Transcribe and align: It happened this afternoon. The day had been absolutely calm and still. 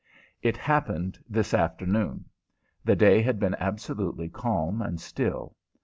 It 0.41 0.57
happened 0.57 1.19
this 1.29 1.53
afternoon. 1.53 2.25
The 2.83 2.95
day 2.95 3.21
had 3.21 3.39
been 3.39 3.53
absolutely 3.59 4.29
calm 4.29 4.81
and 4.81 4.99
still. 4.99 5.55